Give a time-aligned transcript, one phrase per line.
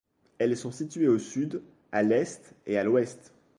[0.39, 3.35] Elles sont situées au sud, à l'est et à l'ouest.